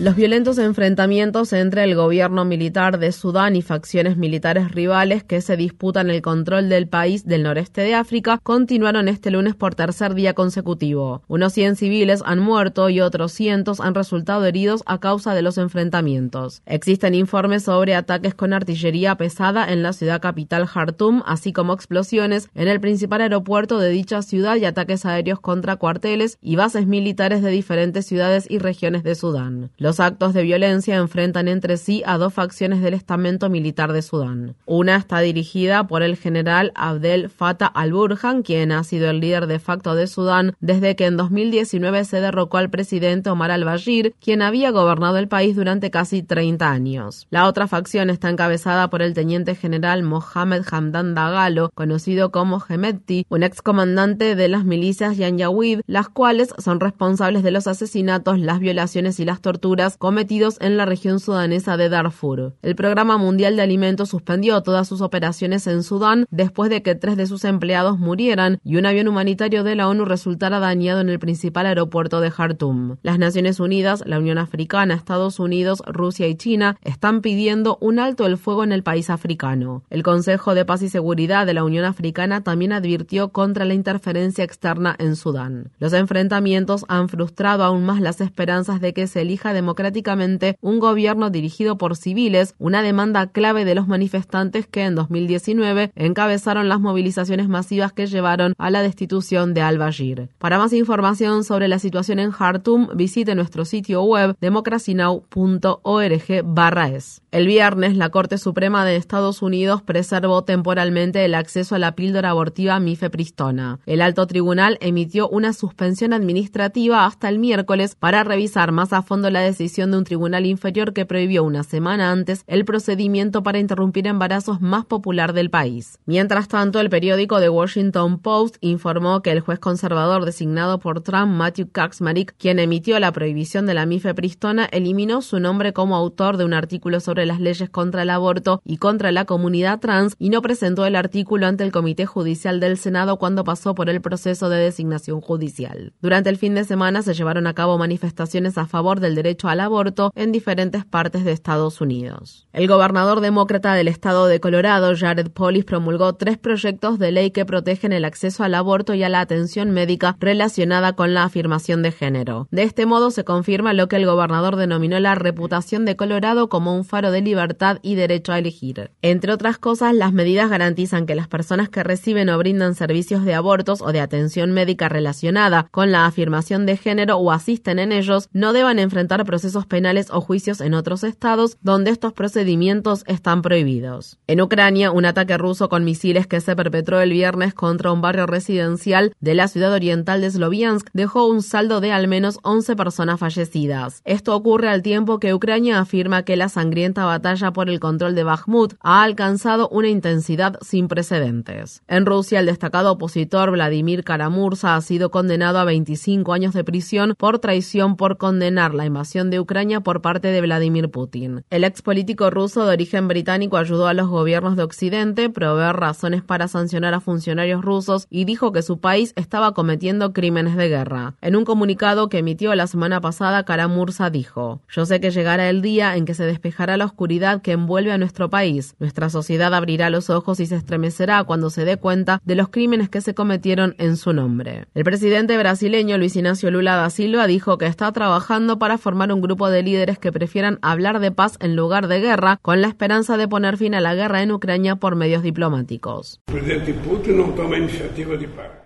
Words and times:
Los 0.00 0.16
violentos 0.16 0.56
enfrentamientos 0.56 1.52
entre 1.52 1.84
el 1.84 1.94
gobierno 1.94 2.46
militar 2.46 2.98
de 2.98 3.12
Sudán 3.12 3.54
y 3.54 3.60
facciones 3.60 4.16
militares 4.16 4.72
rivales 4.72 5.24
que 5.24 5.42
se 5.42 5.58
disputan 5.58 6.08
el 6.08 6.22
control 6.22 6.70
del 6.70 6.88
país 6.88 7.26
del 7.26 7.42
noreste 7.42 7.82
de 7.82 7.94
África 7.94 8.40
continuaron 8.42 9.08
este 9.08 9.30
lunes 9.30 9.54
por 9.56 9.74
tercer 9.74 10.14
día 10.14 10.32
consecutivo. 10.32 11.22
Unos 11.28 11.52
100 11.52 11.76
civiles 11.76 12.22
han 12.24 12.38
muerto 12.38 12.88
y 12.88 13.02
otros 13.02 13.32
cientos 13.32 13.78
han 13.78 13.94
resultado 13.94 14.46
heridos 14.46 14.82
a 14.86 15.00
causa 15.00 15.34
de 15.34 15.42
los 15.42 15.58
enfrentamientos. 15.58 16.62
Existen 16.64 17.14
informes 17.14 17.64
sobre 17.64 17.94
ataques 17.94 18.34
con 18.34 18.54
artillería 18.54 19.16
pesada 19.16 19.70
en 19.70 19.82
la 19.82 19.92
ciudad 19.92 20.22
capital 20.22 20.66
Khartoum, 20.66 21.22
así 21.26 21.52
como 21.52 21.74
explosiones 21.74 22.48
en 22.54 22.68
el 22.68 22.80
principal 22.80 23.20
aeropuerto 23.20 23.78
de 23.78 23.90
dicha 23.90 24.22
ciudad 24.22 24.56
y 24.56 24.64
ataques 24.64 25.04
aéreos 25.04 25.40
contra 25.40 25.76
cuarteles 25.76 26.38
y 26.40 26.56
bases 26.56 26.86
militares 26.86 27.42
de 27.42 27.50
diferentes 27.50 28.06
ciudades 28.06 28.46
y 28.48 28.60
regiones 28.60 29.02
de 29.02 29.14
Sudán. 29.14 29.70
Actos 29.98 30.34
de 30.34 30.42
violencia 30.42 30.96
enfrentan 30.96 31.48
entre 31.48 31.76
sí 31.78 32.02
a 32.06 32.18
dos 32.18 32.32
facciones 32.32 32.82
del 32.82 32.94
estamento 32.94 33.50
militar 33.50 33.92
de 33.92 34.02
Sudán. 34.02 34.54
Una 34.66 34.96
está 34.96 35.18
dirigida 35.20 35.86
por 35.86 36.02
el 36.02 36.16
general 36.16 36.70
Abdel 36.76 37.30
Fattah 37.30 37.66
al-Burhan, 37.66 38.42
quien 38.42 38.70
ha 38.70 38.84
sido 38.84 39.10
el 39.10 39.20
líder 39.20 39.46
de 39.46 39.58
facto 39.58 39.94
de 39.94 40.06
Sudán 40.06 40.54
desde 40.60 40.94
que 40.94 41.06
en 41.06 41.16
2019 41.16 42.04
se 42.04 42.20
derrocó 42.20 42.58
al 42.58 42.70
presidente 42.70 43.30
Omar 43.30 43.50
al-Bashir, 43.50 44.14
quien 44.20 44.42
había 44.42 44.70
gobernado 44.70 45.16
el 45.16 45.28
país 45.28 45.56
durante 45.56 45.90
casi 45.90 46.22
30 46.22 46.70
años. 46.70 47.26
La 47.30 47.46
otra 47.46 47.66
facción 47.66 48.10
está 48.10 48.28
encabezada 48.28 48.90
por 48.90 49.02
el 49.02 49.14
teniente 49.14 49.54
general 49.54 50.02
Mohamed 50.02 50.62
Hamdan 50.70 51.14
Dagalo, 51.14 51.70
conocido 51.74 52.30
como 52.30 52.62
Hemedti, 52.68 53.26
un 53.30 53.42
excomandante 53.42 54.36
de 54.36 54.48
las 54.48 54.64
milicias 54.64 55.16
Yanyawid, 55.16 55.80
las 55.86 56.08
cuales 56.08 56.54
son 56.58 56.80
responsables 56.80 57.42
de 57.42 57.50
los 57.50 57.66
asesinatos, 57.66 58.38
las 58.38 58.60
violaciones 58.60 59.18
y 59.20 59.24
las 59.24 59.40
torturas 59.40 59.79
cometidos 59.96 60.58
en 60.60 60.76
la 60.76 60.84
región 60.84 61.20
sudanesa 61.20 61.76
de 61.76 61.88
Darfur. 61.88 62.54
El 62.62 62.76
Programa 62.76 63.16
Mundial 63.16 63.56
de 63.56 63.62
Alimentos 63.62 64.10
suspendió 64.10 64.62
todas 64.62 64.86
sus 64.86 65.00
operaciones 65.00 65.66
en 65.66 65.82
Sudán 65.82 66.26
después 66.30 66.70
de 66.70 66.82
que 66.82 66.94
tres 66.94 67.16
de 67.16 67.26
sus 67.26 67.44
empleados 67.44 67.98
murieran 67.98 68.60
y 68.62 68.76
un 68.76 68.86
avión 68.86 69.08
humanitario 69.08 69.64
de 69.64 69.74
la 69.74 69.88
ONU 69.88 70.04
resultara 70.04 70.60
dañado 70.60 71.00
en 71.00 71.08
el 71.08 71.18
principal 71.18 71.66
aeropuerto 71.66 72.20
de 72.20 72.30
Khartoum. 72.30 72.96
Las 73.02 73.18
Naciones 73.18 73.58
Unidas, 73.60 74.02
la 74.06 74.18
Unión 74.18 74.38
Africana, 74.38 74.94
Estados 74.94 75.40
Unidos, 75.40 75.82
Rusia 75.86 76.28
y 76.28 76.36
China 76.36 76.76
están 76.82 77.20
pidiendo 77.20 77.78
un 77.80 77.98
alto 77.98 78.26
el 78.26 78.36
fuego 78.36 78.64
en 78.64 78.72
el 78.72 78.82
país 78.82 79.10
africano. 79.10 79.82
El 79.90 80.02
Consejo 80.02 80.54
de 80.54 80.64
Paz 80.64 80.82
y 80.82 80.88
Seguridad 80.88 81.46
de 81.46 81.54
la 81.54 81.64
Unión 81.64 81.84
Africana 81.84 82.42
también 82.42 82.72
advirtió 82.72 83.30
contra 83.30 83.64
la 83.64 83.74
interferencia 83.74 84.44
externa 84.44 84.94
en 84.98 85.16
Sudán. 85.16 85.70
Los 85.78 85.92
enfrentamientos 85.92 86.84
han 86.88 87.08
frustrado 87.08 87.64
aún 87.64 87.84
más 87.84 88.00
las 88.00 88.20
esperanzas 88.20 88.80
de 88.80 88.92
que 88.92 89.06
se 89.06 89.22
elija 89.22 89.52
de 89.52 89.62
democráticamente 89.70 90.58
un 90.60 90.80
gobierno 90.80 91.30
dirigido 91.30 91.78
por 91.78 91.96
civiles, 91.96 92.56
una 92.58 92.82
demanda 92.82 93.28
clave 93.28 93.64
de 93.64 93.76
los 93.76 93.86
manifestantes 93.86 94.66
que 94.66 94.82
en 94.82 94.96
2019 94.96 95.92
encabezaron 95.94 96.68
las 96.68 96.80
movilizaciones 96.80 97.48
masivas 97.48 97.92
que 97.92 98.08
llevaron 98.08 98.54
a 98.58 98.70
la 98.70 98.82
destitución 98.82 99.54
de 99.54 99.62
al-Bashir. 99.62 100.28
Para 100.38 100.58
más 100.58 100.72
información 100.72 101.44
sobre 101.44 101.68
la 101.68 101.78
situación 101.78 102.18
en 102.18 102.32
Khartoum, 102.32 102.88
visite 102.96 103.36
nuestro 103.36 103.64
sitio 103.64 104.02
web 104.02 104.34
democracynow.org/es. 104.40 107.22
El 107.32 107.46
viernes, 107.46 107.96
la 107.96 108.08
Corte 108.08 108.38
Suprema 108.38 108.84
de 108.84 108.96
Estados 108.96 109.40
Unidos 109.40 109.82
preservó 109.82 110.42
temporalmente 110.42 111.24
el 111.24 111.36
acceso 111.36 111.76
a 111.76 111.78
la 111.78 111.94
píldora 111.94 112.30
abortiva 112.30 112.80
mifepristona. 112.80 113.78
El 113.86 114.02
alto 114.02 114.26
tribunal 114.26 114.78
emitió 114.80 115.28
una 115.28 115.52
suspensión 115.52 116.12
administrativa 116.12 117.06
hasta 117.06 117.28
el 117.28 117.38
miércoles 117.38 117.94
para 117.94 118.24
revisar 118.24 118.72
más 118.72 118.92
a 118.92 119.02
fondo 119.02 119.30
la 119.30 119.42
decisión 119.42 119.92
de 119.92 119.98
un 119.98 120.04
tribunal 120.04 120.44
inferior 120.44 120.92
que 120.92 121.06
prohibió 121.06 121.44
una 121.44 121.62
semana 121.62 122.10
antes 122.10 122.42
el 122.48 122.64
procedimiento 122.64 123.44
para 123.44 123.60
interrumpir 123.60 124.08
embarazos 124.08 124.60
más 124.60 124.84
popular 124.84 125.32
del 125.32 125.50
país. 125.50 126.00
Mientras 126.06 126.48
tanto, 126.48 126.80
el 126.80 126.90
periódico 126.90 127.38
The 127.38 127.48
Washington 127.48 128.18
Post 128.18 128.56
informó 128.60 129.22
que 129.22 129.30
el 129.30 129.38
juez 129.38 129.60
conservador 129.60 130.24
designado 130.24 130.80
por 130.80 131.02
Trump, 131.02 131.30
Matthew 131.30 131.70
Kaczmarek, 131.70 132.34
quien 132.36 132.58
emitió 132.58 132.98
la 132.98 133.12
prohibición 133.12 133.66
de 133.66 133.74
la 133.74 133.86
mifepristona, 133.86 134.64
eliminó 134.64 135.22
su 135.22 135.38
nombre 135.38 135.72
como 135.72 135.94
autor 135.94 136.36
de 136.36 136.44
un 136.44 136.54
artículo 136.54 136.98
sobre 136.98 137.19
las 137.26 137.40
leyes 137.40 137.70
contra 137.70 138.02
el 138.02 138.10
aborto 138.10 138.60
y 138.64 138.76
contra 138.76 139.12
la 139.12 139.24
comunidad 139.24 139.80
trans 139.80 140.14
y 140.18 140.30
no 140.30 140.42
presentó 140.42 140.86
el 140.86 140.96
artículo 140.96 141.46
ante 141.46 141.64
el 141.64 141.72
Comité 141.72 142.06
Judicial 142.06 142.60
del 142.60 142.78
Senado 142.78 143.18
cuando 143.18 143.44
pasó 143.44 143.74
por 143.74 143.88
el 143.88 144.00
proceso 144.00 144.48
de 144.48 144.58
designación 144.58 145.20
judicial. 145.20 145.92
Durante 146.00 146.30
el 146.30 146.36
fin 146.36 146.54
de 146.54 146.64
semana 146.64 147.02
se 147.02 147.14
llevaron 147.14 147.46
a 147.46 147.54
cabo 147.54 147.78
manifestaciones 147.78 148.58
a 148.58 148.66
favor 148.66 149.00
del 149.00 149.14
derecho 149.14 149.48
al 149.48 149.60
aborto 149.60 150.12
en 150.14 150.32
diferentes 150.32 150.84
partes 150.84 151.24
de 151.24 151.32
Estados 151.32 151.80
Unidos. 151.80 152.46
El 152.52 152.68
gobernador 152.68 153.20
demócrata 153.20 153.74
del 153.74 153.88
estado 153.88 154.26
de 154.26 154.40
Colorado, 154.40 154.94
Jared 154.96 155.30
Polis, 155.30 155.64
promulgó 155.64 156.14
tres 156.14 156.38
proyectos 156.38 156.98
de 156.98 157.12
ley 157.12 157.30
que 157.30 157.44
protegen 157.44 157.92
el 157.92 158.04
acceso 158.04 158.44
al 158.44 158.54
aborto 158.54 158.94
y 158.94 159.02
a 159.02 159.08
la 159.08 159.20
atención 159.20 159.70
médica 159.70 160.16
relacionada 160.20 160.94
con 160.94 161.14
la 161.14 161.24
afirmación 161.24 161.82
de 161.82 161.92
género. 161.92 162.48
De 162.50 162.62
este 162.62 162.86
modo 162.86 163.10
se 163.10 163.24
confirma 163.24 163.72
lo 163.72 163.88
que 163.88 163.96
el 163.96 164.06
gobernador 164.06 164.56
denominó 164.56 164.98
la 165.00 165.14
reputación 165.14 165.84
de 165.84 165.96
Colorado 165.96 166.48
como 166.48 166.74
un 166.74 166.84
faro 166.84 167.09
de 167.10 167.20
libertad 167.20 167.78
y 167.82 167.94
derecho 167.94 168.32
a 168.32 168.38
elegir. 168.38 168.90
Entre 169.02 169.32
otras 169.32 169.58
cosas, 169.58 169.94
las 169.94 170.12
medidas 170.12 170.50
garantizan 170.50 171.06
que 171.06 171.14
las 171.14 171.28
personas 171.28 171.68
que 171.68 171.82
reciben 171.82 172.28
o 172.28 172.38
brindan 172.38 172.74
servicios 172.74 173.24
de 173.24 173.34
abortos 173.34 173.80
o 173.82 173.92
de 173.92 174.00
atención 174.00 174.52
médica 174.52 174.88
relacionada 174.88 175.68
con 175.70 175.92
la 175.92 176.06
afirmación 176.06 176.66
de 176.66 176.76
género 176.76 177.16
o 177.16 177.32
asisten 177.32 177.78
en 177.78 177.92
ellos 177.92 178.28
no 178.32 178.52
deban 178.52 178.78
enfrentar 178.78 179.24
procesos 179.24 179.66
penales 179.66 180.08
o 180.10 180.20
juicios 180.20 180.60
en 180.60 180.74
otros 180.74 181.04
estados 181.04 181.56
donde 181.62 181.90
estos 181.90 182.12
procedimientos 182.12 183.04
están 183.06 183.42
prohibidos. 183.42 184.18
En 184.26 184.40
Ucrania, 184.40 184.90
un 184.90 185.04
ataque 185.04 185.38
ruso 185.38 185.68
con 185.68 185.84
misiles 185.84 186.26
que 186.26 186.40
se 186.40 186.56
perpetró 186.56 187.00
el 187.00 187.10
viernes 187.10 187.54
contra 187.54 187.92
un 187.92 188.00
barrio 188.00 188.26
residencial 188.26 189.12
de 189.20 189.34
la 189.34 189.48
ciudad 189.48 189.72
oriental 189.72 190.20
de 190.20 190.30
Sloviansk 190.30 190.88
dejó 190.92 191.26
un 191.26 191.42
saldo 191.42 191.80
de 191.80 191.92
al 191.92 192.08
menos 192.08 192.38
11 192.42 192.76
personas 192.76 193.20
fallecidas. 193.20 194.02
Esto 194.04 194.34
ocurre 194.34 194.68
al 194.68 194.82
tiempo 194.82 195.18
que 195.18 195.34
Ucrania 195.34 195.78
afirma 195.78 196.24
que 196.24 196.36
la 196.36 196.48
sangrienta 196.48 196.99
batalla 197.04 197.52
por 197.52 197.68
el 197.68 197.80
control 197.80 198.14
de 198.14 198.24
Bakhmut 198.24 198.74
ha 198.80 199.02
alcanzado 199.02 199.68
una 199.68 199.88
intensidad 199.88 200.58
sin 200.62 200.88
precedentes. 200.88 201.82
En 201.88 202.06
Rusia, 202.06 202.40
el 202.40 202.46
destacado 202.46 202.92
opositor 202.92 203.50
Vladimir 203.50 204.04
Karamurza 204.04 204.76
ha 204.76 204.80
sido 204.80 205.10
condenado 205.10 205.58
a 205.58 205.64
25 205.64 206.32
años 206.32 206.54
de 206.54 206.64
prisión 206.64 207.14
por 207.16 207.38
traición 207.38 207.96
por 207.96 208.16
condenar 208.16 208.74
la 208.74 208.86
invasión 208.86 209.30
de 209.30 209.40
Ucrania 209.40 209.80
por 209.80 210.02
parte 210.02 210.28
de 210.28 210.40
Vladimir 210.40 210.90
Putin. 210.90 211.44
El 211.50 211.64
ex 211.64 211.82
político 211.82 212.30
ruso 212.30 212.66
de 212.66 212.72
origen 212.72 213.08
británico 213.08 213.56
ayudó 213.56 213.86
a 213.86 213.94
los 213.94 214.08
gobiernos 214.08 214.56
de 214.56 214.62
Occidente, 214.62 215.30
proveer 215.30 215.76
razones 215.76 216.22
para 216.22 216.48
sancionar 216.48 216.94
a 216.94 217.00
funcionarios 217.00 217.62
rusos 217.62 218.06
y 218.10 218.24
dijo 218.24 218.52
que 218.52 218.62
su 218.62 218.78
país 218.78 219.12
estaba 219.16 219.52
cometiendo 219.54 220.12
crímenes 220.12 220.56
de 220.56 220.68
guerra. 220.68 221.14
En 221.20 221.36
un 221.36 221.44
comunicado 221.44 222.08
que 222.08 222.18
emitió 222.18 222.54
la 222.54 222.66
semana 222.66 223.00
pasada, 223.00 223.44
Karamursa 223.44 224.10
dijo: 224.10 224.60
Yo 224.68 224.86
sé 224.86 225.00
que 225.00 225.10
llegará 225.10 225.48
el 225.48 225.62
día 225.62 225.96
en 225.96 226.04
que 226.04 226.14
se 226.14 226.24
despejará 226.24 226.76
la 226.76 226.86
oscuridad 226.90 227.42
que 227.42 227.52
envuelve 227.52 227.92
a 227.92 227.98
nuestro 227.98 228.30
país. 228.30 228.74
Nuestra 228.78 229.08
sociedad 229.10 229.54
abrirá 229.54 229.90
los 229.90 230.10
ojos 230.10 230.40
y 230.40 230.46
se 230.46 230.56
estremecerá 230.56 231.24
cuando 231.24 231.50
se 231.50 231.64
dé 231.64 231.76
cuenta 231.76 232.20
de 232.24 232.34
los 232.34 232.48
crímenes 232.48 232.88
que 232.88 233.00
se 233.00 233.14
cometieron 233.14 233.74
en 233.78 233.96
su 233.96 234.12
nombre. 234.12 234.66
El 234.74 234.84
presidente 234.84 235.36
brasileño 235.38 235.96
Luis 235.98 236.16
Ignacio 236.16 236.50
Lula 236.50 236.76
da 236.76 236.90
Silva 236.90 237.26
dijo 237.26 237.58
que 237.58 237.66
está 237.66 237.90
trabajando 237.92 238.58
para 238.58 238.78
formar 238.78 239.12
un 239.12 239.20
grupo 239.20 239.50
de 239.50 239.62
líderes 239.62 239.98
que 239.98 240.12
prefieran 240.12 240.58
hablar 240.62 241.00
de 241.00 241.10
paz 241.10 241.36
en 241.40 241.56
lugar 241.56 241.88
de 241.88 242.00
guerra, 242.00 242.38
con 242.42 242.60
la 242.60 242.68
esperanza 242.68 243.16
de 243.16 243.28
poner 243.28 243.56
fin 243.56 243.74
a 243.74 243.80
la 243.80 243.94
guerra 243.94 244.22
en 244.22 244.32
Ucrania 244.32 244.76
por 244.76 244.96
medios 244.96 245.22
diplomáticos. 245.22 246.20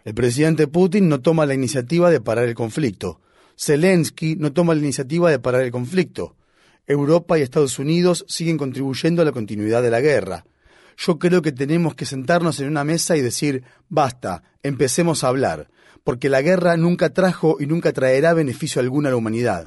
El 0.05 0.15
presidente 0.15 0.67
Putin 0.69 1.09
no 1.09 1.20
toma 1.20 1.47
la 1.47 1.55
iniciativa 1.55 2.11
de 2.11 2.20
parar 2.20 2.44
el 2.44 2.55
conflicto. 2.55 3.20
Zelensky 3.56 4.37
no 4.37 4.53
toma 4.53 4.75
la 4.75 4.81
iniciativa 4.81 5.31
de 5.31 5.38
parar 5.38 5.62
el 5.62 5.70
conflicto. 5.70 6.37
Europa 6.86 7.38
y 7.38 7.42
Estados 7.42 7.78
Unidos 7.78 8.25
siguen 8.28 8.58
contribuyendo 8.58 9.22
a 9.22 9.25
la 9.25 9.32
continuidad 9.32 9.82
de 9.82 9.90
la 9.90 10.00
guerra. 10.00 10.44
Yo 10.96 11.19
creo 11.19 11.42
que 11.42 11.52
tenemos 11.52 11.94
que 11.94 12.06
sentarnos 12.06 12.60
en 12.60 12.69
una 12.69 12.84
mesa 12.84 13.16
y 13.16 13.20
decir, 13.20 13.64
basta, 13.88 14.42
empecemos 14.62 15.25
a 15.25 15.28
hablar, 15.28 15.69
porque 16.04 16.28
la 16.28 16.42
guerra 16.42 16.76
nunca 16.76 17.10
trajo 17.10 17.56
y 17.58 17.66
nunca 17.66 17.92
traerá 17.92 18.34
beneficio 18.34 18.81
alguno 18.81 19.08
a 19.08 19.10
la 19.10 19.16
humanidad. 19.16 19.66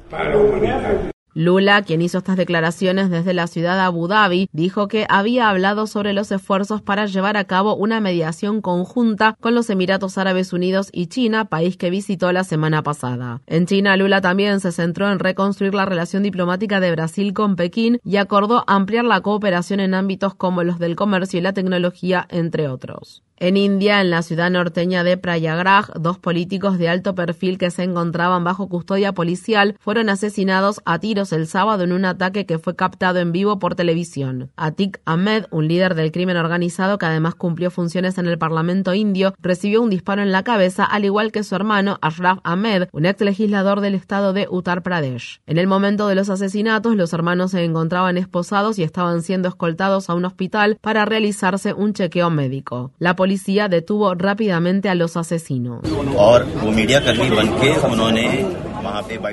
Lula, 1.40 1.82
quien 1.82 2.02
hizo 2.02 2.18
estas 2.18 2.36
declaraciones 2.36 3.10
desde 3.10 3.32
la 3.32 3.46
ciudad 3.46 3.76
de 3.76 3.82
Abu 3.82 4.08
Dhabi, 4.08 4.48
dijo 4.50 4.88
que 4.88 5.06
había 5.08 5.48
hablado 5.48 5.86
sobre 5.86 6.12
los 6.12 6.32
esfuerzos 6.32 6.82
para 6.82 7.06
llevar 7.06 7.36
a 7.36 7.44
cabo 7.44 7.76
una 7.76 8.00
mediación 8.00 8.60
conjunta 8.60 9.36
con 9.38 9.54
los 9.54 9.70
Emiratos 9.70 10.18
Árabes 10.18 10.52
Unidos 10.52 10.88
y 10.92 11.06
China, 11.06 11.44
país 11.44 11.76
que 11.76 11.90
visitó 11.90 12.32
la 12.32 12.42
semana 12.42 12.82
pasada. 12.82 13.40
En 13.46 13.66
China, 13.66 13.96
Lula 13.96 14.20
también 14.20 14.58
se 14.58 14.72
centró 14.72 15.12
en 15.12 15.20
reconstruir 15.20 15.74
la 15.74 15.84
relación 15.84 16.24
diplomática 16.24 16.80
de 16.80 16.90
Brasil 16.90 17.32
con 17.32 17.54
Pekín 17.54 18.00
y 18.02 18.16
acordó 18.16 18.64
ampliar 18.66 19.04
la 19.04 19.20
cooperación 19.20 19.78
en 19.78 19.94
ámbitos 19.94 20.34
como 20.34 20.64
los 20.64 20.80
del 20.80 20.96
comercio 20.96 21.38
y 21.38 21.42
la 21.42 21.52
tecnología, 21.52 22.26
entre 22.30 22.66
otros. 22.66 23.22
En 23.40 23.56
India, 23.56 24.00
en 24.00 24.10
la 24.10 24.22
ciudad 24.22 24.50
norteña 24.50 25.04
de 25.04 25.16
Prayagraj, 25.16 25.90
dos 25.94 26.18
políticos 26.18 26.76
de 26.76 26.88
alto 26.88 27.14
perfil 27.14 27.56
que 27.56 27.70
se 27.70 27.84
encontraban 27.84 28.42
bajo 28.42 28.68
custodia 28.68 29.12
policial 29.12 29.76
fueron 29.78 30.08
asesinados 30.08 30.80
a 30.84 30.98
tiros 30.98 31.32
el 31.32 31.46
sábado 31.46 31.84
en 31.84 31.92
un 31.92 32.04
ataque 32.04 32.46
que 32.46 32.58
fue 32.58 32.74
captado 32.74 33.20
en 33.20 33.30
vivo 33.30 33.60
por 33.60 33.76
televisión. 33.76 34.50
Atik 34.56 35.00
Ahmed, 35.04 35.44
un 35.52 35.68
líder 35.68 35.94
del 35.94 36.10
crimen 36.10 36.36
organizado 36.36 36.98
que 36.98 37.06
además 37.06 37.36
cumplió 37.36 37.70
funciones 37.70 38.18
en 38.18 38.26
el 38.26 38.38
Parlamento 38.38 38.92
indio, 38.92 39.32
recibió 39.40 39.82
un 39.82 39.90
disparo 39.90 40.20
en 40.20 40.32
la 40.32 40.42
cabeza, 40.42 40.82
al 40.82 41.04
igual 41.04 41.30
que 41.30 41.44
su 41.44 41.54
hermano 41.54 41.98
Ashraf 42.02 42.40
Ahmed, 42.42 42.88
un 42.90 43.06
ex 43.06 43.20
legislador 43.20 43.80
del 43.80 43.94
estado 43.94 44.32
de 44.32 44.48
Uttar 44.50 44.82
Pradesh. 44.82 45.40
En 45.46 45.58
el 45.58 45.68
momento 45.68 46.08
de 46.08 46.16
los 46.16 46.28
asesinatos, 46.28 46.96
los 46.96 47.12
hermanos 47.12 47.52
se 47.52 47.62
encontraban 47.62 48.18
esposados 48.18 48.80
y 48.80 48.82
estaban 48.82 49.22
siendo 49.22 49.46
escoltados 49.46 50.10
a 50.10 50.14
un 50.14 50.24
hospital 50.24 50.76
para 50.80 51.04
realizarse 51.04 51.72
un 51.72 51.92
chequeo 51.92 52.30
médico. 52.30 52.90
La 52.98 53.14
policía 53.28 53.68
detuvo 53.68 54.14
rápidamente 54.14 54.88
a 54.88 54.94
los 54.94 55.18
asesinos. 55.18 55.82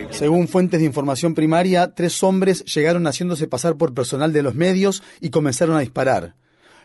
Según 0.09 0.49
fuentes 0.49 0.81
de 0.81 0.85
información 0.85 1.33
primaria, 1.33 1.93
tres 1.95 2.21
hombres 2.21 2.65
llegaron 2.65 3.07
haciéndose 3.07 3.47
pasar 3.47 3.77
por 3.77 3.93
personal 3.93 4.33
de 4.33 4.43
los 4.43 4.53
medios 4.53 5.01
y 5.21 5.29
comenzaron 5.29 5.77
a 5.77 5.79
disparar. 5.79 6.35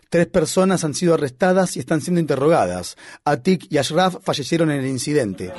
Tres 0.09 0.29
personas 0.29 0.85
han 0.85 0.95
sido 0.95 1.15
arrestadas 1.15 1.77
y 1.77 1.81
están 1.81 2.01
siendo 2.01 2.21
interrogadas. 2.21 2.97
Atik 3.25 3.67
y 3.71 3.79
Ashraf 3.79 4.19
fallecieron 4.23 4.71
en 4.71 4.79
el 4.79 4.87
incidente. 4.87 5.53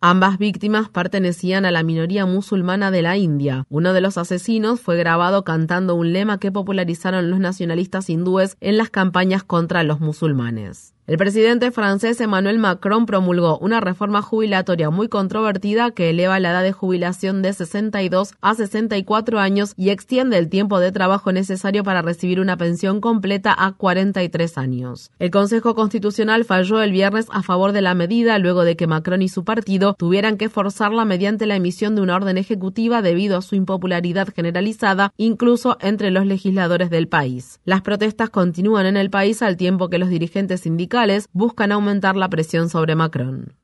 Ambas 0.00 0.38
víctimas 0.38 0.90
pertenecían 0.90 1.64
a 1.64 1.70
la 1.70 1.82
minoría 1.82 2.26
musulmana 2.26 2.90
de 2.90 3.02
la 3.02 3.16
India. 3.16 3.64
Uno 3.70 3.92
de 3.94 4.02
los 4.02 4.18
asesinos 4.18 4.80
fue 4.80 4.96
grabado 4.96 5.42
cantando 5.42 5.94
un 5.94 6.12
lema 6.12 6.38
que 6.38 6.52
popularizaron 6.52 7.30
los 7.30 7.40
nacionalistas 7.40 8.10
hindúes 8.10 8.56
en 8.60 8.76
las 8.76 8.90
campañas 8.90 9.42
contra 9.42 9.82
los 9.84 10.00
musulmanes. 10.00 10.95
El 11.08 11.18
presidente 11.18 11.70
francés 11.70 12.20
Emmanuel 12.20 12.58
Macron 12.58 13.06
promulgó 13.06 13.58
una 13.58 13.78
reforma 13.78 14.22
jubilatoria 14.22 14.90
muy 14.90 15.06
controvertida 15.06 15.92
que 15.92 16.10
eleva 16.10 16.40
la 16.40 16.50
edad 16.50 16.64
de 16.64 16.72
jubilación 16.72 17.42
de 17.42 17.52
62 17.52 18.34
a 18.40 18.54
64 18.56 19.38
años 19.38 19.72
y 19.76 19.90
extiende 19.90 20.36
el 20.36 20.48
tiempo 20.48 20.80
de 20.80 20.90
trabajo 20.90 21.30
necesario 21.30 21.84
para 21.84 22.02
recibir 22.02 22.40
una 22.40 22.56
pensión 22.56 23.00
completa 23.00 23.54
a 23.56 23.70
43 23.70 24.58
años. 24.58 25.12
El 25.20 25.30
Consejo 25.30 25.76
Constitucional 25.76 26.44
falló 26.44 26.82
el 26.82 26.90
viernes 26.90 27.28
a 27.30 27.44
favor 27.44 27.70
de 27.70 27.82
la 27.82 27.94
medida 27.94 28.40
luego 28.40 28.64
de 28.64 28.74
que 28.74 28.88
Macron 28.88 29.22
y 29.22 29.28
su 29.28 29.44
partido 29.44 29.94
tuvieran 29.96 30.36
que 30.36 30.48
forzarla 30.48 31.04
mediante 31.04 31.46
la 31.46 31.54
emisión 31.54 31.94
de 31.94 32.00
una 32.00 32.16
orden 32.16 32.36
ejecutiva 32.36 33.00
debido 33.00 33.38
a 33.38 33.42
su 33.42 33.54
impopularidad 33.54 34.34
generalizada, 34.34 35.12
incluso 35.16 35.78
entre 35.80 36.10
los 36.10 36.26
legisladores 36.26 36.90
del 36.90 37.06
país. 37.06 37.60
Las 37.64 37.82
protestas 37.82 38.28
continúan 38.28 38.86
en 38.86 38.96
el 38.96 39.08
país 39.08 39.40
al 39.40 39.56
tiempo 39.56 39.88
que 39.88 39.98
los 39.98 40.08
dirigentes 40.08 40.62
sindicales 40.62 40.95
buscan 41.32 41.72
aumentar 41.72 42.16
la 42.16 42.28
presión 42.28 42.70
sobre 42.70 42.94
Macron. 42.94 43.54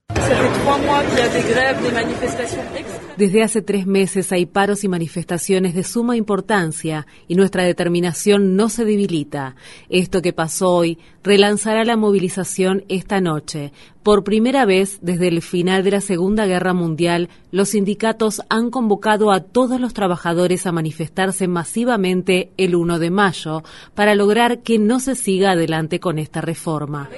Desde 3.16 3.42
hace 3.42 3.60
tres 3.60 3.86
meses 3.86 4.32
hay 4.32 4.46
paros 4.46 4.84
y 4.84 4.88
manifestaciones 4.88 5.74
de 5.74 5.84
suma 5.84 6.16
importancia 6.16 7.06
y 7.28 7.34
nuestra 7.34 7.62
determinación 7.62 8.56
no 8.56 8.70
se 8.70 8.86
debilita. 8.86 9.54
Esto 9.90 10.22
que 10.22 10.32
pasó 10.32 10.70
hoy 10.70 10.98
relanzará 11.22 11.84
la 11.84 11.96
movilización 11.96 12.84
esta 12.88 13.20
noche. 13.20 13.72
Por 14.02 14.24
primera 14.24 14.64
vez 14.64 14.98
desde 15.02 15.28
el 15.28 15.42
final 15.42 15.84
de 15.84 15.90
la 15.90 16.00
Segunda 16.00 16.46
Guerra 16.46 16.72
Mundial, 16.72 17.28
los 17.50 17.70
sindicatos 17.70 18.40
han 18.48 18.70
convocado 18.70 19.30
a 19.30 19.40
todos 19.40 19.78
los 19.78 19.92
trabajadores 19.92 20.66
a 20.66 20.72
manifestarse 20.72 21.48
masivamente 21.48 22.50
el 22.56 22.74
1 22.74 22.98
de 22.98 23.10
mayo 23.10 23.62
para 23.94 24.14
lograr 24.14 24.62
que 24.62 24.78
no 24.78 25.00
se 25.00 25.16
siga 25.16 25.50
adelante 25.52 26.00
con 26.00 26.18
esta 26.18 26.40
reforma. 26.40 27.10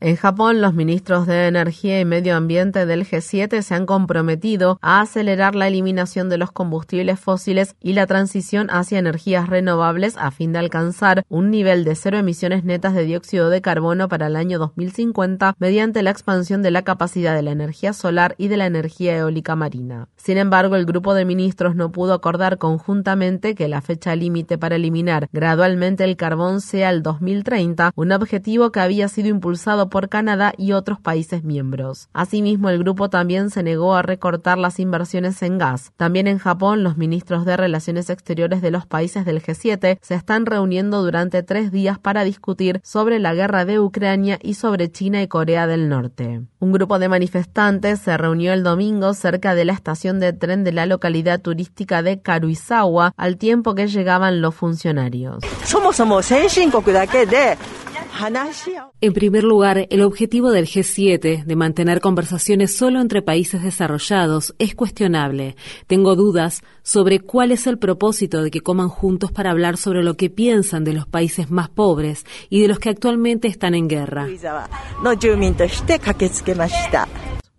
En 0.00 0.14
Japón, 0.14 0.60
los 0.60 0.74
ministros 0.74 1.26
de 1.26 1.48
Energía 1.48 1.98
y 1.98 2.04
Medio 2.04 2.36
Ambiente 2.36 2.86
del 2.86 3.04
G7 3.04 3.62
se 3.62 3.74
han 3.74 3.84
comprometido 3.84 4.78
a 4.80 5.00
acelerar 5.00 5.56
la 5.56 5.66
eliminación 5.66 6.28
de 6.28 6.38
los 6.38 6.52
combustibles 6.52 7.18
fósiles 7.18 7.74
y 7.80 7.94
la 7.94 8.06
transición 8.06 8.68
hacia 8.70 9.00
energías 9.00 9.48
renovables 9.48 10.16
a 10.16 10.30
fin 10.30 10.52
de 10.52 10.60
alcanzar 10.60 11.24
un 11.28 11.50
nivel 11.50 11.82
de 11.82 11.96
cero 11.96 12.16
emisiones 12.16 12.62
netas 12.62 12.94
de 12.94 13.06
dióxido 13.06 13.50
de 13.50 13.60
carbono 13.60 14.08
para 14.08 14.28
el 14.28 14.36
año 14.36 14.60
2050 14.60 15.56
mediante 15.58 16.04
la 16.04 16.10
expansión 16.10 16.62
de 16.62 16.70
la 16.70 16.82
capacidad 16.82 17.34
de 17.34 17.42
la 17.42 17.50
energía 17.50 17.92
solar 17.92 18.36
y 18.38 18.46
de 18.46 18.56
la 18.56 18.66
energía 18.66 19.16
eólica 19.16 19.56
marina. 19.56 20.06
Sin 20.14 20.38
embargo, 20.38 20.76
el 20.76 20.86
grupo 20.86 21.12
de 21.14 21.24
ministros 21.24 21.74
no 21.74 21.90
pudo 21.90 22.12
acordar 22.12 22.58
conjuntamente 22.58 23.56
que 23.56 23.66
la 23.66 23.80
fecha 23.80 24.14
límite 24.14 24.58
para 24.58 24.76
eliminar 24.76 25.28
gradualmente 25.32 26.04
el 26.04 26.16
carbón 26.16 26.60
sea 26.60 26.90
el 26.90 27.02
2030, 27.02 27.90
un 27.96 28.12
objetivo 28.12 28.70
que 28.70 28.78
había 28.78 29.08
sido 29.08 29.28
impulsado 29.28 29.87
por 29.88 30.08
Canadá 30.08 30.52
y 30.56 30.72
otros 30.72 31.00
países 31.00 31.44
miembros. 31.44 32.08
Asimismo, 32.12 32.70
el 32.70 32.78
grupo 32.78 33.10
también 33.10 33.50
se 33.50 33.62
negó 33.62 33.94
a 33.94 34.02
recortar 34.02 34.58
las 34.58 34.78
inversiones 34.78 35.42
en 35.42 35.58
gas. 35.58 35.92
También 35.96 36.26
en 36.26 36.38
Japón, 36.38 36.82
los 36.82 36.96
ministros 36.96 37.44
de 37.44 37.56
Relaciones 37.56 38.10
Exteriores 38.10 38.62
de 38.62 38.70
los 38.70 38.86
países 38.86 39.24
del 39.24 39.42
G7 39.42 39.98
se 40.00 40.14
están 40.14 40.46
reuniendo 40.46 41.02
durante 41.02 41.42
tres 41.42 41.72
días 41.72 41.98
para 41.98 42.24
discutir 42.24 42.80
sobre 42.84 43.18
la 43.18 43.34
guerra 43.34 43.64
de 43.64 43.80
Ucrania 43.80 44.38
y 44.42 44.54
sobre 44.54 44.90
China 44.90 45.22
y 45.22 45.28
Corea 45.28 45.66
del 45.66 45.88
Norte. 45.88 46.42
Un 46.58 46.72
grupo 46.72 46.98
de 46.98 47.08
manifestantes 47.08 48.00
se 48.00 48.16
reunió 48.16 48.52
el 48.52 48.62
domingo 48.62 49.14
cerca 49.14 49.54
de 49.54 49.64
la 49.64 49.72
estación 49.72 50.20
de 50.20 50.32
tren 50.32 50.64
de 50.64 50.72
la 50.72 50.86
localidad 50.86 51.40
turística 51.40 52.02
de 52.02 52.20
Karuizawa 52.20 53.12
al 53.16 53.36
tiempo 53.36 53.74
que 53.74 53.88
llegaban 53.88 54.40
los 54.40 54.54
funcionarios. 54.54 55.38
En 59.00 59.12
primer 59.12 59.44
lugar, 59.44 59.86
el 59.90 60.02
objetivo 60.02 60.50
del 60.50 60.66
G7 60.66 61.44
de 61.44 61.56
mantener 61.56 62.00
conversaciones 62.00 62.76
solo 62.76 63.00
entre 63.00 63.22
países 63.22 63.62
desarrollados 63.62 64.54
es 64.58 64.74
cuestionable. 64.74 65.54
Tengo 65.86 66.16
dudas 66.16 66.62
sobre 66.82 67.20
cuál 67.20 67.52
es 67.52 67.66
el 67.66 67.78
propósito 67.78 68.42
de 68.42 68.50
que 68.50 68.60
coman 68.60 68.88
juntos 68.88 69.30
para 69.30 69.50
hablar 69.50 69.76
sobre 69.76 70.02
lo 70.02 70.14
que 70.14 70.30
piensan 70.30 70.84
de 70.84 70.94
los 70.94 71.06
países 71.06 71.50
más 71.50 71.68
pobres 71.68 72.24
y 72.50 72.60
de 72.60 72.68
los 72.68 72.78
que 72.78 72.90
actualmente 72.90 73.46
están 73.46 73.74
en 73.74 73.88
guerra. 73.88 74.26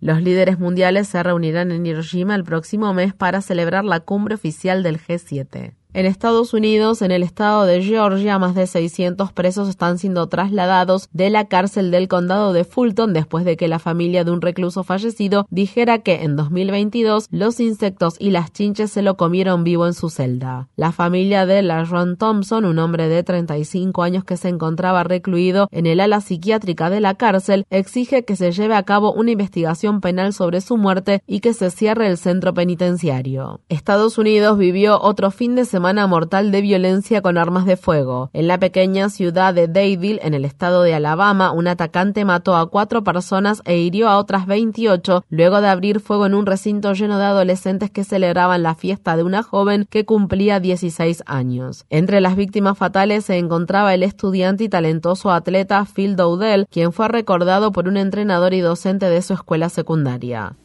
Los 0.01 0.21
líderes 0.21 0.59
mundiales 0.59 1.07
se 1.07 1.21
reunirán 1.21 1.71
en 1.71 1.85
Hiroshima 1.85 2.35
el 2.35 2.43
próximo 2.43 2.93
mes 2.93 3.13
para 3.13 3.41
celebrar 3.41 3.83
la 3.83 3.99
cumbre 3.99 4.35
oficial 4.35 4.83
del 4.83 4.99
G7. 4.99 5.78
En 5.91 6.05
Estados 6.05 6.53
Unidos, 6.53 7.01
en 7.01 7.10
el 7.10 7.24
estado 7.24 7.65
de 7.65 7.81
Georgia, 7.81 8.38
más 8.38 8.53
de 8.53 8.67
600 8.67 9.34
presos 9.34 9.67
están 9.67 9.98
siendo 9.98 10.27
trasladados 10.27 11.10
de 11.13 11.31
la 11.31 11.48
cárcel 11.48 11.89
del 11.89 12.08
condado 12.08 12.53
de 12.53 12.63
Fulton 12.63 13.12
después 13.12 13.43
de 13.43 13.58
que 13.58 13.67
la 13.67 13.79
familia 13.79 14.24
de 14.24 14.29
un 14.29 14.39
recluso 14.39 14.84
fallecido 14.84 15.48
dijera 15.50 15.98
que 15.98 16.22
en 16.22 16.36
2022 16.36 17.25
los 17.31 17.60
insectos 17.60 18.17
y 18.19 18.29
las 18.29 18.53
chinches 18.53 18.91
se 18.91 19.01
lo 19.01 19.17
comieron 19.17 19.63
vivo 19.63 19.88
en 19.88 19.96
su 19.96 20.12
celda. 20.12 20.67
La 20.75 20.91
familia 20.91 21.48
de 21.48 21.63
LaRon 21.63 22.17
Thompson, 22.17 22.65
un 22.65 22.77
hombre 22.77 23.10
de 23.10 23.24
35 23.24 24.03
años 24.03 24.24
que 24.24 24.38
se 24.38 24.50
encontraba 24.50 25.03
recluido 25.03 25.69
en 25.72 25.88
el 25.88 26.01
ala 26.01 26.22
psiquiátrica 26.22 26.91
de 26.91 27.00
la 27.00 27.15
cárcel, 27.15 27.65
exige 27.72 28.25
que 28.25 28.36
se 28.36 28.51
lleve 28.51 28.75
a 28.75 28.84
cabo 28.84 29.12
una 29.12 29.31
investigación 29.31 30.01
penal 30.01 30.34
sobre 30.34 30.62
su 30.62 30.77
muerte 30.77 31.24
y 31.25 31.39
que 31.39 31.55
se 31.55 31.72
cierre 31.72 32.05
el 32.05 32.19
centro 32.19 32.53
penitenciario. 32.53 33.62
Estados 33.69 34.19
Unidos 34.19 34.60
vivió 34.60 35.01
otro 35.01 35.31
fin 35.31 35.55
de 35.55 35.65
semana 35.65 35.78
semana 35.79 36.07
mortal 36.07 36.51
de 36.51 36.59
violencia 36.59 37.21
con 37.21 37.38
armas 37.38 37.63
de 37.63 37.77
fuego. 37.77 38.29
En 38.33 38.50
la 38.50 38.57
pequeña 38.57 39.07
ciudad 39.07 39.53
de 39.53 39.69
Dadeville, 39.69 40.19
en 40.24 40.33
el 40.33 40.43
estado 40.43 40.83
de 40.83 40.93
Alabama, 40.93 41.53
un 41.53 41.69
atacante 41.69 42.25
mató 42.25 42.57
a 42.57 42.69
cuatro 42.69 43.05
personas 43.05 43.62
e 43.63 43.77
hirió 43.77 44.09
a 44.09 44.17
otras 44.17 44.45
28 44.45 45.24
luego 45.29 45.62
de 45.62 45.69
abrir 45.69 46.01
fuego 46.01 46.25
en 46.25 46.33
un 46.33 46.45
recinto 46.45 46.91
lleno 46.91 47.17
de 47.17 47.24
adolescentes 47.24 47.91
que 47.91 48.03
celebraban 48.03 48.62
la 48.62 48.75
fiesta 48.75 49.15
de 49.15 49.24
una 49.24 49.41
joven 49.41 49.88
que 49.89 50.03
cumplía 50.03 50.59
16 50.59 51.24
años. 51.25 51.86
Entre 51.89 52.19
las 52.19 52.36
víctimas 52.36 52.77
fatales 52.77 53.24
se 53.24 53.38
encontraba 53.38 53.93
el 53.93 54.03
estudiante 54.03 54.65
y 54.65 54.69
talentoso 54.69 55.31
atleta 55.31 55.86
Phil 55.86 56.17
Dowdell, 56.17 56.67
quien 56.69 56.91
fue 56.91 57.07
recordado 57.07 57.71
por 57.71 57.88
un 57.88 57.95
entrenador 57.95 58.53
y 58.53 58.59
docente 58.59 59.09
de 59.09 59.21
su 59.21 59.33
escuela 59.33 59.69
secundaria. 59.69 60.57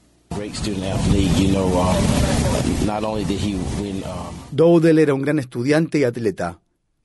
Dowdell 4.50 4.98
era 4.98 5.14
un 5.14 5.22
gran 5.22 5.38
estudiante 5.38 5.98
y 5.98 6.04
atleta. 6.04 6.60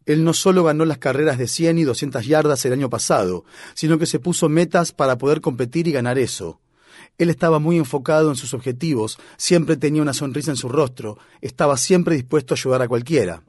Él 0.05 0.23
no 0.23 0.33
solo 0.33 0.63
ganó 0.63 0.85
las 0.85 0.97
carreras 0.97 1.37
de 1.37 1.47
100 1.47 1.79
y 1.79 1.83
200 1.83 2.25
yardas 2.25 2.65
el 2.65 2.73
año 2.73 2.89
pasado, 2.89 3.45
sino 3.75 3.99
que 3.99 4.05
se 4.05 4.19
puso 4.19 4.49
metas 4.49 4.91
para 4.91 5.17
poder 5.17 5.41
competir 5.41 5.87
y 5.87 5.91
ganar 5.91 6.17
eso. 6.17 6.59
Él 7.17 7.29
estaba 7.29 7.59
muy 7.59 7.77
enfocado 7.77 8.29
en 8.29 8.35
sus 8.35 8.53
objetivos, 8.53 9.19
siempre 9.37 9.77
tenía 9.77 10.01
una 10.01 10.13
sonrisa 10.13 10.51
en 10.51 10.57
su 10.57 10.69
rostro, 10.69 11.17
estaba 11.41 11.77
siempre 11.77 12.15
dispuesto 12.15 12.53
a 12.53 12.57
ayudar 12.57 12.81
a 12.81 12.87
cualquiera. 12.87 13.43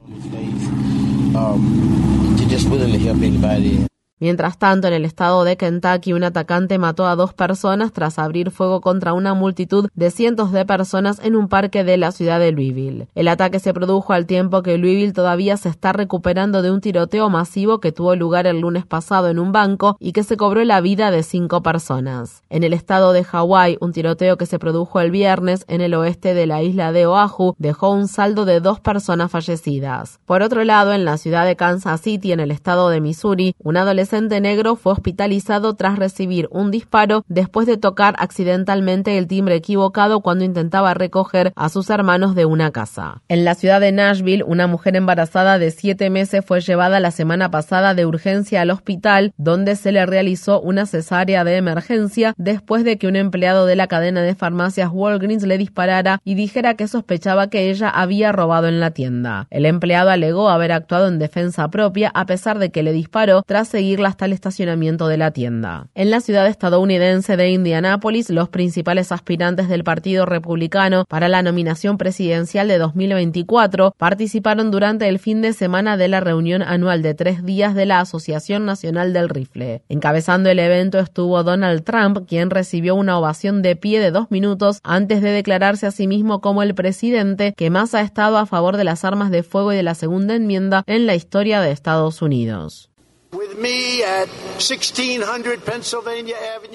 Mientras 4.21 4.59
tanto, 4.59 4.87
en 4.87 4.93
el 4.93 5.03
estado 5.03 5.43
de 5.43 5.57
Kentucky, 5.57 6.13
un 6.13 6.23
atacante 6.23 6.77
mató 6.77 7.07
a 7.07 7.15
dos 7.15 7.33
personas 7.33 7.91
tras 7.91 8.19
abrir 8.19 8.51
fuego 8.51 8.79
contra 8.79 9.13
una 9.13 9.33
multitud 9.33 9.89
de 9.95 10.11
cientos 10.11 10.51
de 10.51 10.63
personas 10.63 11.19
en 11.23 11.35
un 11.35 11.47
parque 11.47 11.83
de 11.83 11.97
la 11.97 12.11
ciudad 12.11 12.39
de 12.39 12.51
Louisville. 12.51 13.07
El 13.15 13.27
ataque 13.27 13.57
se 13.57 13.73
produjo 13.73 14.13
al 14.13 14.27
tiempo 14.27 14.61
que 14.61 14.77
Louisville 14.77 15.11
todavía 15.11 15.57
se 15.57 15.69
está 15.69 15.91
recuperando 15.91 16.61
de 16.61 16.69
un 16.69 16.81
tiroteo 16.81 17.31
masivo 17.31 17.79
que 17.79 17.91
tuvo 17.91 18.15
lugar 18.15 18.45
el 18.45 18.59
lunes 18.59 18.85
pasado 18.85 19.27
en 19.27 19.39
un 19.39 19.51
banco 19.51 19.97
y 19.99 20.11
que 20.11 20.21
se 20.21 20.37
cobró 20.37 20.63
la 20.65 20.81
vida 20.81 21.09
de 21.09 21.23
cinco 21.23 21.63
personas. 21.63 22.43
En 22.51 22.63
el 22.63 22.73
estado 22.73 23.13
de 23.13 23.23
Hawái, 23.23 23.79
un 23.81 23.91
tiroteo 23.91 24.37
que 24.37 24.45
se 24.45 24.59
produjo 24.59 24.99
el 24.99 25.09
viernes 25.09 25.65
en 25.67 25.81
el 25.81 25.95
oeste 25.95 26.35
de 26.35 26.45
la 26.45 26.61
isla 26.61 26.91
de 26.91 27.07
Oahu 27.07 27.55
dejó 27.57 27.89
un 27.89 28.07
saldo 28.07 28.45
de 28.45 28.59
dos 28.59 28.79
personas 28.79 29.31
fallecidas. 29.31 30.19
Por 30.27 30.43
otro 30.43 30.63
lado, 30.63 30.93
en 30.93 31.05
la 31.05 31.17
ciudad 31.17 31.47
de 31.47 31.55
Kansas 31.55 32.01
City, 32.01 32.33
en 32.33 32.39
el 32.39 32.51
estado 32.51 32.89
de 32.89 33.01
Missouri, 33.01 33.55
un 33.57 33.77
adolescente 33.77 34.10
negro 34.19 34.75
fue 34.75 34.93
hospitalizado 34.93 35.75
tras 35.75 35.97
recibir 35.97 36.47
un 36.51 36.69
disparo 36.69 37.23
después 37.27 37.65
de 37.67 37.77
tocar 37.77 38.15
accidentalmente 38.17 39.17
el 39.17 39.27
timbre 39.27 39.55
equivocado 39.55 40.21
cuando 40.21 40.43
intentaba 40.43 40.93
recoger 40.93 41.53
a 41.55 41.69
sus 41.69 41.89
hermanos 41.89 42.35
de 42.35 42.45
una 42.45 42.71
casa. 42.71 43.21
En 43.29 43.45
la 43.45 43.55
ciudad 43.55 43.79
de 43.79 43.91
Nashville, 43.91 44.43
una 44.43 44.67
mujer 44.67 44.95
embarazada 44.95 45.59
de 45.59 45.71
siete 45.71 46.09
meses 46.09 46.43
fue 46.45 46.59
llevada 46.59 46.99
la 46.99 47.11
semana 47.11 47.51
pasada 47.51 47.93
de 47.93 48.05
urgencia 48.05 48.61
al 48.61 48.71
hospital, 48.71 49.33
donde 49.37 49.75
se 49.75 49.91
le 49.91 50.05
realizó 50.05 50.59
una 50.59 50.85
cesárea 50.85 51.43
de 51.43 51.55
emergencia 51.55 52.33
después 52.37 52.83
de 52.83 52.97
que 52.97 53.07
un 53.07 53.15
empleado 53.15 53.65
de 53.65 53.75
la 53.75 53.87
cadena 53.87 54.21
de 54.21 54.35
farmacias 54.35 54.89
Walgreens 54.91 55.43
le 55.43 55.57
disparara 55.57 56.19
y 56.25 56.35
dijera 56.35 56.75
que 56.75 56.87
sospechaba 56.87 57.49
que 57.49 57.69
ella 57.69 57.89
había 57.89 58.31
robado 58.31 58.67
en 58.67 58.79
la 58.79 58.91
tienda. 58.91 59.47
El 59.49 59.65
empleado 59.65 60.09
alegó 60.09 60.49
haber 60.49 60.73
actuado 60.73 61.07
en 61.07 61.19
defensa 61.19 61.69
propia 61.69 62.11
a 62.13 62.25
pesar 62.25 62.59
de 62.59 62.71
que 62.71 62.83
le 62.83 62.91
disparó 62.91 63.43
tras 63.43 63.67
seguir 63.67 64.00
hasta 64.07 64.25
el 64.25 64.33
estacionamiento 64.33 65.07
de 65.07 65.17
la 65.17 65.31
tienda. 65.31 65.87
En 65.95 66.11
la 66.11 66.21
ciudad 66.21 66.47
estadounidense 66.47 67.37
de 67.37 67.49
Indianápolis, 67.49 68.29
los 68.29 68.49
principales 68.49 69.11
aspirantes 69.11 69.69
del 69.69 69.83
Partido 69.83 70.25
Republicano 70.25 71.05
para 71.07 71.29
la 71.29 71.41
nominación 71.41 71.97
presidencial 71.97 72.67
de 72.67 72.77
2024 72.77 73.93
participaron 73.97 74.71
durante 74.71 75.07
el 75.07 75.19
fin 75.19 75.41
de 75.41 75.53
semana 75.53 75.97
de 75.97 76.07
la 76.07 76.19
reunión 76.19 76.61
anual 76.61 77.01
de 77.01 77.13
tres 77.13 77.43
días 77.43 77.75
de 77.75 77.85
la 77.85 77.99
Asociación 77.99 78.65
Nacional 78.65 79.13
del 79.13 79.29
Rifle. 79.29 79.83
Encabezando 79.89 80.49
el 80.49 80.59
evento 80.59 80.99
estuvo 80.99 81.43
Donald 81.43 81.83
Trump, 81.83 82.27
quien 82.27 82.49
recibió 82.49 82.95
una 82.95 83.17
ovación 83.17 83.61
de 83.61 83.75
pie 83.75 83.99
de 83.99 84.11
dos 84.11 84.31
minutos 84.31 84.79
antes 84.83 85.21
de 85.21 85.31
declararse 85.31 85.87
a 85.87 85.91
sí 85.91 86.07
mismo 86.07 86.41
como 86.41 86.63
el 86.63 86.75
presidente 86.75 87.53
que 87.55 87.69
más 87.69 87.93
ha 87.95 88.01
estado 88.01 88.37
a 88.37 88.45
favor 88.45 88.77
de 88.77 88.83
las 88.83 89.05
armas 89.05 89.31
de 89.31 89.43
fuego 89.43 89.73
y 89.73 89.75
de 89.75 89.83
la 89.83 89.95
segunda 89.95 90.35
enmienda 90.35 90.83
en 90.87 91.05
la 91.05 91.15
historia 91.15 91.61
de 91.61 91.71
Estados 91.71 92.21
Unidos. 92.21 92.90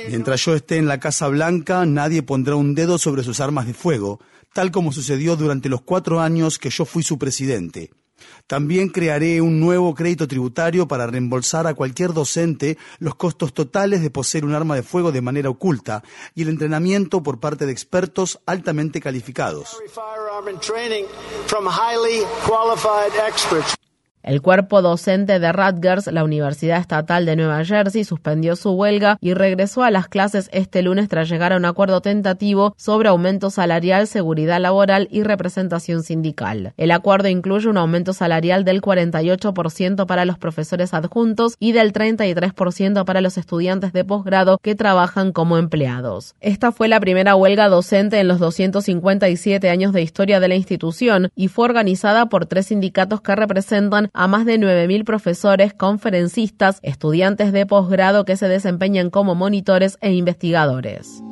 Mientras 0.08 0.44
yo 0.44 0.54
esté 0.54 0.76
en 0.76 0.86
la 0.86 1.00
Casa 1.00 1.28
Blanca, 1.28 1.86
nadie 1.86 2.22
pondrá 2.22 2.56
un 2.56 2.74
dedo 2.74 2.98
sobre 2.98 3.22
sus 3.22 3.40
armas 3.40 3.66
de 3.66 3.74
fuego, 3.74 4.20
tal 4.52 4.70
como 4.70 4.92
sucedió 4.92 5.36
durante 5.36 5.68
los 5.68 5.82
cuatro 5.82 6.20
años 6.20 6.58
que 6.58 6.70
yo 6.70 6.84
fui 6.84 7.02
su 7.02 7.18
presidente. 7.18 7.90
También 8.46 8.88
crearé 8.88 9.40
un 9.40 9.60
nuevo 9.60 9.94
crédito 9.94 10.28
tributario 10.28 10.86
para 10.86 11.06
reembolsar 11.06 11.66
a 11.66 11.74
cualquier 11.74 12.12
docente 12.12 12.78
los 12.98 13.16
costos 13.16 13.52
totales 13.52 14.02
de 14.02 14.10
poseer 14.10 14.44
un 14.44 14.54
arma 14.54 14.76
de 14.76 14.82
fuego 14.82 15.12
de 15.12 15.20
manera 15.20 15.50
oculta 15.50 16.02
y 16.34 16.42
el 16.42 16.48
entrenamiento 16.48 17.22
por 17.22 17.40
parte 17.40 17.66
de 17.66 17.72
expertos 17.72 18.40
altamente 18.46 19.00
calificados. 19.00 19.76
El 24.26 24.42
cuerpo 24.42 24.82
docente 24.82 25.38
de 25.38 25.52
Rutgers, 25.52 26.08
la 26.08 26.24
Universidad 26.24 26.80
Estatal 26.80 27.26
de 27.26 27.36
Nueva 27.36 27.64
Jersey, 27.64 28.02
suspendió 28.02 28.56
su 28.56 28.72
huelga 28.72 29.18
y 29.20 29.34
regresó 29.34 29.84
a 29.84 29.92
las 29.92 30.08
clases 30.08 30.50
este 30.52 30.82
lunes 30.82 31.08
tras 31.08 31.28
llegar 31.28 31.52
a 31.52 31.56
un 31.56 31.64
acuerdo 31.64 32.00
tentativo 32.00 32.74
sobre 32.76 33.08
aumento 33.08 33.50
salarial, 33.50 34.08
seguridad 34.08 34.60
laboral 34.60 35.06
y 35.12 35.22
representación 35.22 36.02
sindical. 36.02 36.72
El 36.76 36.90
acuerdo 36.90 37.28
incluye 37.28 37.68
un 37.68 37.76
aumento 37.76 38.12
salarial 38.12 38.64
del 38.64 38.82
48% 38.82 40.06
para 40.06 40.24
los 40.24 40.38
profesores 40.38 40.92
adjuntos 40.92 41.54
y 41.60 41.70
del 41.70 41.92
33% 41.92 43.04
para 43.04 43.20
los 43.20 43.38
estudiantes 43.38 43.92
de 43.92 44.04
posgrado 44.04 44.58
que 44.60 44.74
trabajan 44.74 45.30
como 45.30 45.56
empleados. 45.56 46.34
Esta 46.40 46.72
fue 46.72 46.88
la 46.88 46.98
primera 46.98 47.36
huelga 47.36 47.68
docente 47.68 48.18
en 48.18 48.26
los 48.26 48.40
257 48.40 49.70
años 49.70 49.92
de 49.92 50.02
historia 50.02 50.40
de 50.40 50.48
la 50.48 50.56
institución 50.56 51.30
y 51.36 51.46
fue 51.46 51.66
organizada 51.66 52.26
por 52.26 52.46
tres 52.46 52.66
sindicatos 52.66 53.20
que 53.20 53.36
representan 53.36 54.10
a 54.16 54.26
más 54.26 54.44
de 54.46 54.58
9.000 54.58 55.04
profesores, 55.04 55.74
conferencistas, 55.74 56.80
estudiantes 56.82 57.52
de 57.52 57.66
posgrado 57.66 58.24
que 58.24 58.36
se 58.36 58.48
desempeñan 58.48 59.10
como 59.10 59.34
monitores 59.34 59.98
e 60.00 60.14
investigadores. 60.14 61.22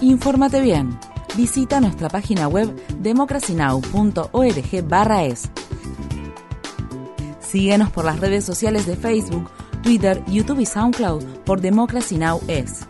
Infórmate 0.00 0.60
bien. 0.60 0.98
Visita 1.36 1.80
nuestra 1.80 2.08
página 2.08 2.48
web 2.48 2.74
democracynow.org/es. 3.00 5.50
Síguenos 7.40 7.90
por 7.90 8.04
las 8.04 8.18
redes 8.20 8.44
sociales 8.44 8.86
de 8.86 8.94
Facebook, 8.96 9.50
Twitter, 9.82 10.22
YouTube 10.26 10.60
y 10.60 10.66
SoundCloud 10.66 11.24
por 11.44 11.60
Democracy 11.60 12.18
Now! 12.18 12.40
es. 12.48 12.86